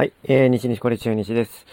[0.00, 1.66] はい、えー、日日これ中日です。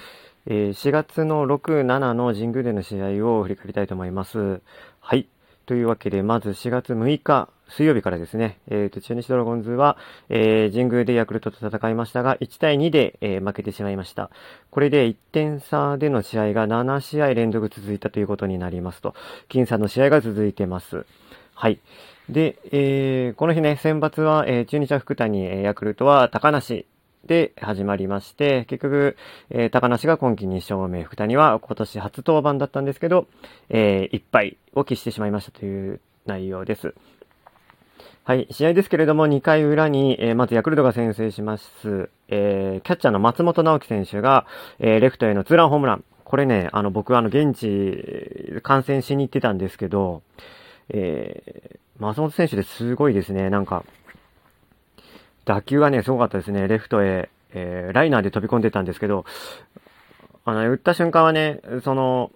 [0.47, 4.59] えー、4月の6、7の神宮での試合を振り返りたいと思います。
[4.99, 5.29] はい。
[5.65, 14.29] というわけで、まず4月6日、水曜日からですね、えーと、中日ドラゴンズは、えー、神宮でヤクルトと戦いましたが、1対2で、えー負けてしまいました。
[14.71, 19.15] これで1点差での試合が7試合連続続いたということになりますと、
[19.47, 21.05] 僅差の試合が続いてます。
[21.53, 21.79] はい。
[22.27, 26.87] で、えー、この日ね、選抜は、えー中日は福谷、えヤクルトは高梨
[27.25, 29.17] で始まりまして、結局、
[29.49, 33.27] えー高梨が今季2勝目、福谷は今年初登板だったんですけど、
[33.69, 36.93] えー、1敗を喫してしまいましたという内容です。
[38.23, 42.09] はい、試合ですけれども、2回裏に、えーまずヤクルトが先制します。
[42.29, 44.45] えーキャッチャーの松本直樹選手が、
[44.79, 46.03] えーレフトへのツーランホームラン。
[46.23, 50.23] これね、あの、僕はあの、現地、観戦しに行ってたんですけど、
[50.89, 53.83] えー松本選手ですごいですね、なんか、
[55.47, 56.67] 打球がね、すごかったですね。
[56.67, 59.25] レフトへ、えーライナーで飛び込んでたんですけど、
[60.43, 62.31] あの、打った瞬間はね、その、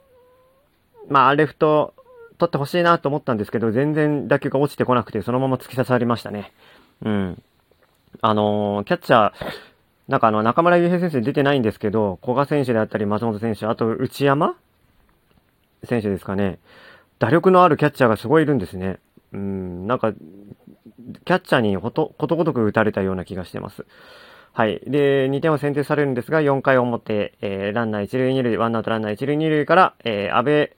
[1.10, 1.94] まあ、レフト、
[2.38, 6.54] 取ってほしいなと思ったんですけど、全然打球が落ちてこなくて、そのまま突き刺さりましたね。
[7.04, 7.44] うん。
[8.22, 9.34] あのーキャッチャー、
[10.08, 14.56] なんかあの、中村悠平選手出てないんですけど、古賀選手であったり、松本選手、あと内山
[15.84, 16.60] 選手ですかね。
[17.20, 19.00] 打力のあるキャッチャーがすごいいるんですね。
[19.34, 20.14] うん、なんか、
[21.12, 23.86] キャッチャーにほと、ことごとく打たれたような気がしてます。
[24.54, 24.82] はい。
[24.86, 30.72] で、2点を先制されるんですが、4回表、えーランナー1塁2塁、ワンアウトランナー1塁2塁から、えー安倍、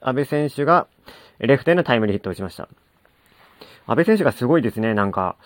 [0.00, 0.86] 安倍選手が、
[1.38, 2.68] レフトへのタイムリーヒットを打ちました。
[3.86, 5.36] 安倍選手がすごいですね、なんか。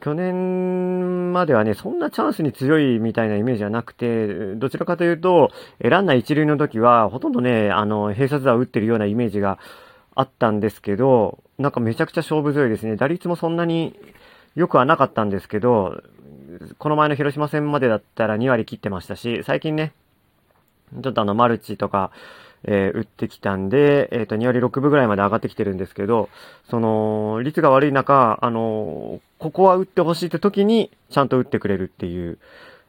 [0.00, 9.58] 去年まではね、そんなチャンスに強いみたいなイメージはなくて、どちらかというと、ランナー一塁の時は、ほとんどね、あの、併殺打を打ってるようなイメージが
[10.16, 12.96] あったんですけど、なんかめちゃくちゃ勝負強いですね。
[12.96, 13.98] 打率もそんなに
[14.56, 16.02] 良くはなかったんですけど、
[16.78, 19.92] この前の広島戦までだったら2割切ってましたし、最近ね、
[21.02, 22.10] ちょっとあの、マルチとか、
[22.64, 26.28] えー打ってきたんで、えっ、と、2割6分ぐらいまで上がってきてるんですけど、
[26.68, 32.38] その、率が悪い中、あのここは打ってほしいって時に、ちゃんと打ってくれるっていう、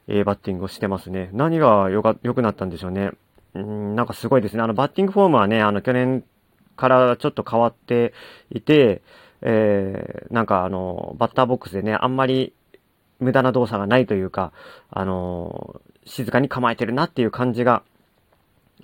[0.06, 1.30] えーバッティングをしてますね。
[1.32, 3.12] 何がよか、良くなったんでしょうね。
[3.54, 4.62] うん、なんかすごいですね。
[4.62, 6.24] あの、バッティングフォームはね、あの、去年
[6.76, 8.12] からちょっと変わって
[8.50, 9.02] いて、
[9.42, 12.52] えーなんかあの、バッターボックスでね、あんまり
[13.20, 14.52] 無駄な動作がないというか、
[14.90, 17.82] あの静かに構えてるなっていう感じが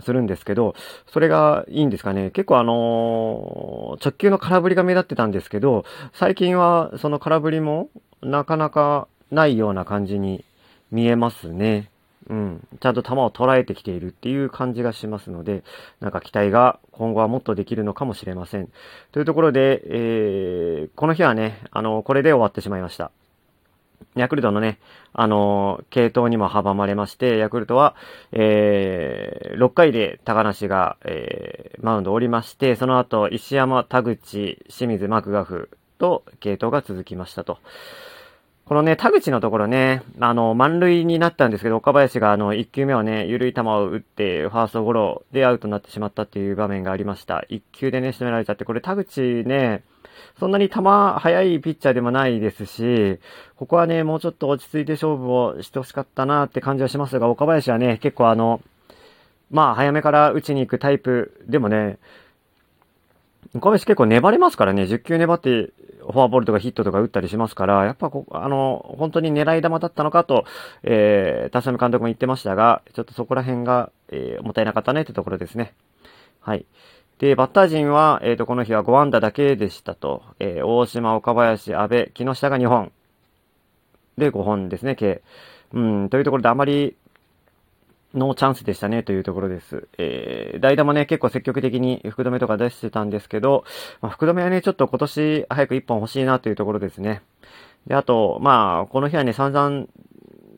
[0.00, 0.74] するんですけど、
[1.06, 2.30] それがいいんですかね。
[2.30, 7.88] 結構あの直球の空振りが目立ってたんですけど、最近はその空振りも
[8.22, 10.44] なかなかないような感じに
[10.90, 11.90] 見えますね。
[12.28, 12.68] うん。
[12.80, 15.64] ちゃんと球を捉えてきているっていう感じがしますので、
[16.00, 18.68] なんか期待が今後はもっとできるのかもしれません。
[19.12, 23.10] というところで、えー、この日はね、あの、これで終わってしまいました。
[24.16, 24.78] ヤクルトのね、
[25.12, 27.94] あのー系統にも阻まれまして、ヤクルトは、
[28.32, 37.58] えー、6回で高梨が、えー、マウンドを降りまして、その後、石山、田口、清水、マクガフと系統が続きましたと。
[38.70, 47.44] このね、田口のところね、あの、満塁になったんですけど、岡林があの、1球目はね、緩い球を打って、ファーストゴロでアウトになってしまったっていう場面がありました。
[47.50, 49.82] 1球でね、締められちゃって、これ田口ね、
[50.38, 53.18] そんなに球速いピッチャーでもないですし、
[53.56, 58.60] ここはね、もうちょっと落ち着いて勝負をしてほしかったなって感じはしますが、岡林はね、結構あの、
[59.50, 61.98] まあ、早めから打ちに行くタイプでもね、
[63.54, 70.44] 岡林結構粘れますからね、10球粘って、フォアボールとかヒットとか打ったりしますから、やっぱこあの、本当に狙い球だったのかと、
[70.82, 75.74] えー、田島監督も言ってましたが、ちょっとそこら辺が、えー、もったいなかったねってところですね。
[76.40, 76.64] はい。
[77.18, 80.22] で、バッター陣は、えっ、と、この日は5安打だけでしたと。
[80.38, 82.92] えー大島、岡林、阿部、木下が2本。
[84.16, 85.22] で、5本ですね、計。
[85.72, 86.96] うん、というところであまり、
[88.14, 89.88] ノーチャンスでしたね、というところです。
[89.98, 93.64] えー、代打もね、結構積極的に福留とか出してたんですけど、
[94.00, 97.22] まあ、福留はね、ちょっと今年早く1本欲しいなというところですね。
[97.86, 99.86] で、あと、まあ、この日はね、散々、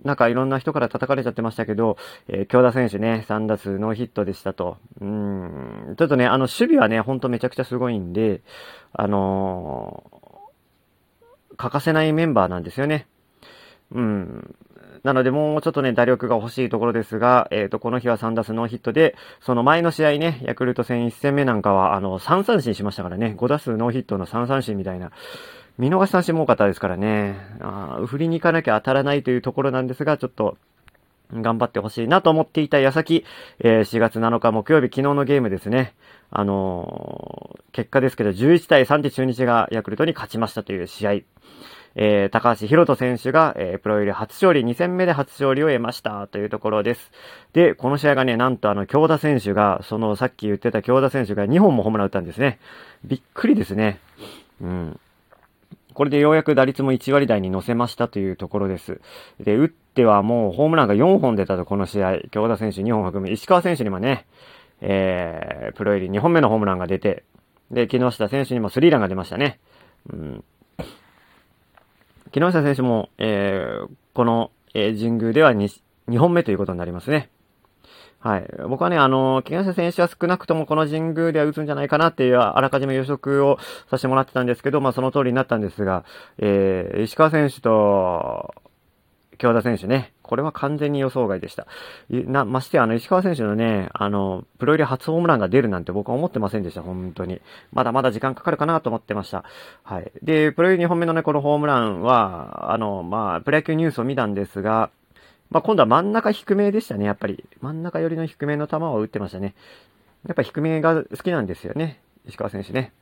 [0.04, 4.78] なんかいろんな人から叩かれちゃってましたけど、えー京田選手ね、3打数ノーヒットでしたと。
[5.00, 8.40] うん、ちょっとね、あの、守備はね、ほんとめちゃくちゃすごいんで、
[8.92, 10.22] あのー
[11.56, 13.06] 欠かせないメンバーなんですよね。
[13.92, 14.54] うん。
[15.02, 25.10] なので、もうちょっとね、打力が欲しいところですが、えっ、と、この日は3打数ノーヒットで、その前の試合ね、ヤクルト戦1戦目なんかは、あの、3三振しましたからね、5打数ノーヒットの3三振みたいな、
[25.78, 30.56] 見逃し三振も多かったですからね、あ振りに行かなきゃ当たらないというところなんですが、ちょっと、
[31.34, 33.24] 頑張ってほしいなと思っていた矢先、
[33.60, 35.94] えー4月7日木曜日、昨日のゲームですね。
[36.32, 41.12] あのー結果ですけど、11対3で中日がヤクルトに勝ちましたという試合。
[41.94, 47.10] えー、高橋宏斗選手が、えー、プロ入り初勝利、2戦目で初勝利を得ましたというところです。
[47.52, 52.60] で、この試合がね、なんとあの、京田選手が、そのさっき言ってた京田選手が2本もホームラン打ったんですね。
[53.04, 54.00] びっくりですね。
[54.62, 55.00] うん。
[55.92, 59.02] これでようやく打率も1割台に乗せましたというところです。
[59.38, 62.20] で、打ってはもうホームランが4本出たと、この試合。
[62.30, 64.24] 京田選手2本含め、石川選手にもね、
[64.82, 67.24] えー、プロ入り2本目のホームランが出て、
[67.70, 69.60] で、木下選手にもスリーランが出ましたね。
[70.12, 70.44] うん。
[72.32, 77.30] 木下選手も、えー、この、えー、神宮では 2, 2本目ということになりますね。
[78.18, 78.48] はい。
[78.68, 83.58] 僕はね、あの、木下選手は少なくともこの神宮では打つんじゃないかなっていう、あらかじめ予測を
[83.90, 86.04] させてもらってたんですけど、まあその通りになったんですが、
[86.38, 88.54] えー、石川選手と、
[89.42, 91.66] 京田選手ね、これは完全に予想外でした。
[92.08, 97.40] な、ましてあの、石川選手のね、あの、プロ入り初ホームランが出るなんて僕は思ってませんでした、本当に。
[97.72, 99.42] まだまだ時間かかるかなと思ってました。
[99.82, 100.12] はい。
[100.22, 104.90] で、プロ入り2本目のね、このホームランは、あの、まあ、プロ野球ニュースを見たんですが、
[105.50, 107.44] まあ、今度は真ん中低めでしたね、やっぱり。
[107.60, 109.54] 真ん中寄りの低めの球を打ってましたね。
[110.28, 112.92] やっぱ低めが好きなんですよね、石川選手ね。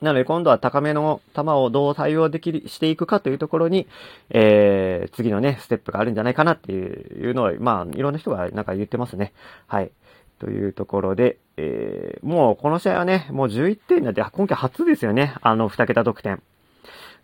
[0.00, 3.86] なので今度は高めの球をどう対応できるしていくかというところに、
[4.30, 9.32] えー、次のね、ステップがあるんじゃないかなっていうのを、まあ、いろんな人がなんか言ってますね。
[9.66, 9.90] はい。
[10.38, 15.34] というところで、えー、もうこの試合はね、もう11点になって、今季初ですよね。
[15.40, 16.42] あの、2桁得点。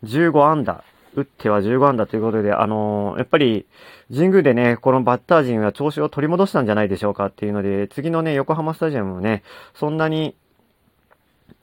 [0.03, 0.83] 15安打。
[1.13, 3.65] 打っては15安打ということで、あのー、やっぱり、
[4.13, 9.43] 神宮でね、このバッター陣は調子を取り戻したんじゃないでしょうかっていうので、次のね、横浜スタジアムもね、
[9.73, 10.35] そんなに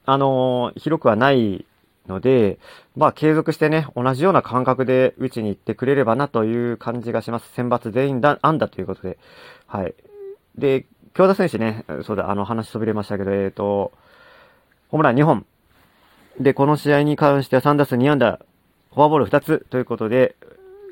[0.04, 1.64] あのー、広くはない
[2.08, 2.58] ので、
[2.96, 7.52] まあ、継続してね、同じような感覚で打ちに行ってくれればなという感じがします。
[7.52, 9.18] 選抜全員だ、安打ということで。
[9.66, 9.94] はい。
[10.56, 13.92] で、京田選手ね、そうだ、あの話そびれましたけど、えっ、ー、と、
[14.88, 15.46] ホームラン2本。
[16.40, 18.40] で、この試合に関しては3打数2安打、
[18.94, 20.36] フォアボール2つということで、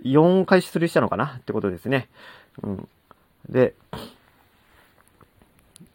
[0.04, 2.08] 4回出塁したのかなってことですね。
[2.62, 2.88] うん。
[3.48, 3.74] で、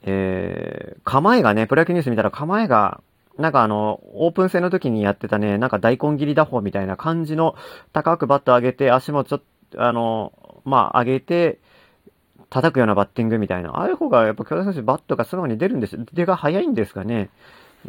[0.03, 3.01] えー、構えがね、プロ野球ニュース見たら構えが、
[3.37, 7.55] なんかあの、オープン戦の時にやってたね、なんか大根切り打法みたいな感じの、
[7.93, 9.41] 高くバット上げて、足もちょっ
[9.71, 10.33] と、あの、
[10.65, 11.59] まあ、上げて、
[12.49, 13.69] 叩くようなバッティングみたいな。
[13.71, 15.97] ああいう方が、やっぱ、京田選手バットが素直に出るんです。
[16.13, 17.29] 出が早いんですかね。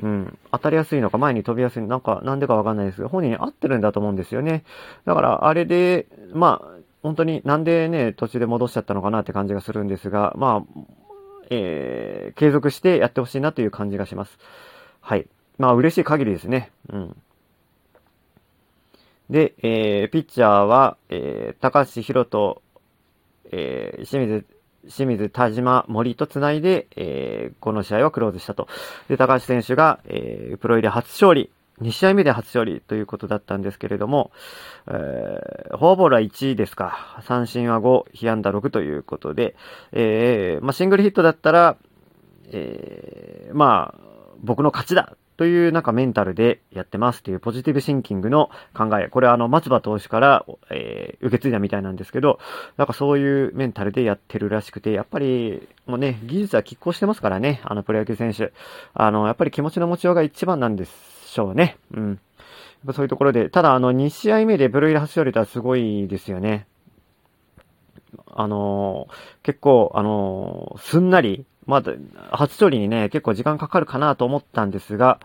[0.00, 0.38] うん。
[0.52, 4.64] 当たりやすいのか、前に飛びやすい、なんか、なんでかわかんないですけど、本人に合ってるんだと思うんですよね。
[5.04, 10.82] だから、あれで、まあ、本当になんでね、途中で戻しちゃったのかなって感じがするんですが、まあ、
[11.54, 14.38] えー、継続してやってほしいなという感じがします。
[15.00, 15.26] はい。
[15.58, 16.70] まあ、嬉しい限りですね。
[16.88, 17.16] うん。
[19.28, 22.56] で、えー、ピッチャーは、えー、高橋宏斗、
[23.50, 24.46] えー、清水、
[24.88, 28.66] 清水、田島、森と繋いで、えー、この試合はクローズしたと。
[29.08, 31.50] で、高橋選手が、えー、プロ入り初勝利。
[31.82, 34.31] 2試合目で初勝利ということだったんですけれども、
[34.87, 37.23] えー、フォアボールは1ですか。
[37.26, 39.56] 三振は5、被安打6ということで、
[39.93, 41.76] えー、まあ、シングルヒットだったら、
[42.50, 44.00] えー、まあ、
[44.43, 49.08] 僕の勝ちだというなんかメンタルでやってますっていうポジティブシンキングの考え。
[49.08, 52.38] これはあの松葉投手から、えー、受け継いだみたいなんですけど、
[52.76, 58.52] なんかそういうメンタルでやってるらしくて、やっぱりもうね、技術は拮抗してますからね、あのプロ野球選手。
[58.94, 61.79] あの、やっぱり気持ちの持ちようが一番なんですしょうね。
[61.94, 62.08] うん。
[62.11, 62.19] やっ
[62.87, 66.67] ぱそういうところで、ただあの2試合目でブルーイラ初勝利とはすごいですよね。
[68.34, 71.92] あのー、結構、あのー、すんなり、まだ、
[72.30, 75.21] 初勝利にね、結構時間かかるかなと思ったんですが、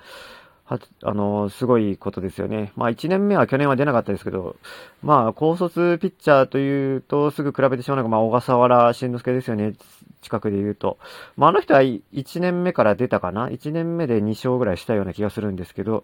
[0.67, 2.73] は、あの、すごいことですよね。
[2.75, 4.57] まあ、1年目は去年は出なかったですけど、
[5.01, 9.73] まあ、高卒ピッチャーというと、すぐ比べてしまうのが、まあ、小笠原慎之介ですよね。
[10.21, 10.97] 近くで言うと。
[11.37, 12.03] まあ、あの人は1
[12.41, 16.03] 年目から出たかな ?1 年目で2勝ぐらいしたような気がするんですけど、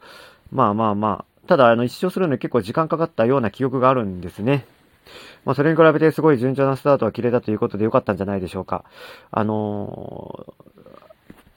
[0.50, 4.66] まあまあまあ、ただ、あの、1勝するのに結構時間かかったような記憶があるんですね。
[5.44, 8.86] まあ、それに比べてすごい順調なスタートは切れたということで良かったんじゃないでしょうか。
[9.30, 10.54] あの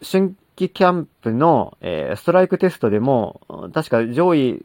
[0.02, 3.40] ー、春季キャンプの、えー、ストライクテストでも、
[3.74, 4.62] 確か上位、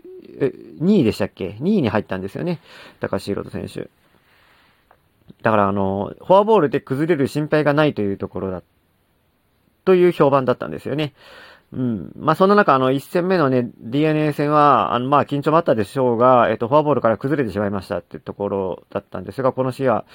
[0.81, 2.61] 2位でしたっけ ?2 位に入ったんですよね。
[3.01, 3.89] 高橋宏斗選手。
[5.41, 8.63] だからあの、フォアボールで崩れる心配がないというところだ、
[9.83, 11.13] という評判だったんですよね。
[11.73, 12.11] うん。
[12.17, 20.05] まあ、そんな中、あの、一戦目のね、DNA 戦は、あの、まあ、緊張もあったでしょうが、えっと、フォアボールから崩れてしまいましたっていうところだったんですが、この試合は、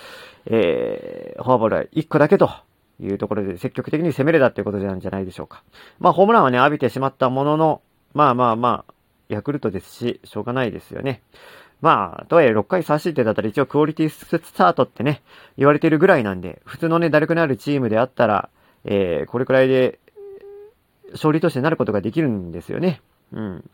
[0.44, 2.50] えー、フォアボールは1個だけと
[3.00, 5.62] いうところで積極的に攻めれたっていうことなんじゃないでしょうか。
[5.98, 7.82] まあ、ホームランはね、浴びてしまったものの、
[8.14, 8.94] まあまあまあ、
[9.28, 11.22] ヤクルトですし、しょうがないですよね。
[11.80, 15.22] まあ、とはいえ6回差し手だったら一応クオリティスタートってね、
[15.58, 18.48] 言われてるぐらいなんで、普通のね、だるくなるチームであったら、
[18.84, 19.98] えー、これくらいで、
[21.12, 23.02] 勝利としてなることができるんですよね。
[23.32, 23.70] うん。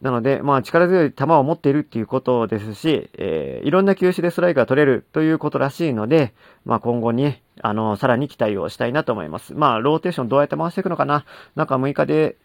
[0.00, 9.54] なので、まあ力強い球を持っているっていうことですし、えー、いろんな球種でストライクが取れるということらしいので、まあ今後に、あの、さらに期待をしたいなと思います。
[9.54, 11.24] まあローテーションどうやって回していくのかな？
[11.56, 12.36] 中6日で、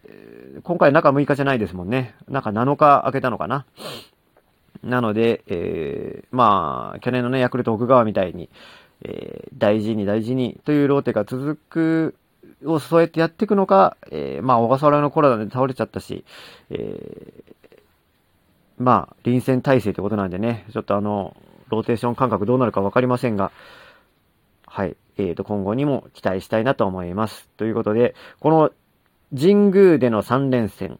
[0.64, 2.16] 今回中6日じゃないですもんね。
[2.28, 3.66] 中7日開けたのかな？
[4.82, 8.50] なので、えー、まあ、去年のね、ヤクルト奥川みたいに、
[9.02, 12.14] えー、大事に大事にというローテが続く
[12.64, 16.24] をそうやってやっていくのか、えー、まあ、小笠原のコロナで倒れちゃったし、
[16.70, 17.74] えー、
[18.78, 21.36] まあ、臨戦態勢ってことなんでね、ちょっとあの、
[21.68, 23.52] ローテーション感覚どうなるかわかりませんが、
[24.66, 27.48] はい、えーと、今後にも期待したいなと思います。
[27.56, 28.70] ということで、この
[29.36, 30.98] 神宮での3連戦、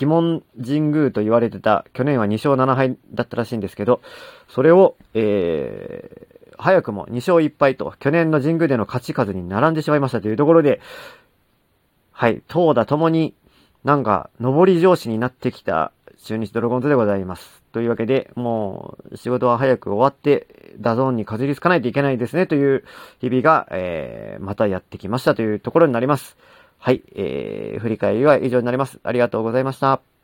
[0.00, 4.00] 鬼門神宮と言われてた、去年は2勝7敗だったらしいんですけど、
[4.48, 10.80] それを、えー、早くも2勝1敗と、去年の神宮での勝ち数に並んでしまいましたというところで、
[12.12, 13.34] はい、投打ともに
[13.84, 15.92] なんか、上り調子になってきた
[16.24, 17.62] 中日ドラゴンズでございます。
[17.72, 22.84] というわけで、もう、仕事は早く終わって、 DAZN にかじりつかないといけないですね、という
[23.20, 26.36] 日々が、えー、またやってきましたというところになります。
[26.78, 28.98] はい、えー、振り返りは以上になります。
[29.02, 30.17] ありがとうございました。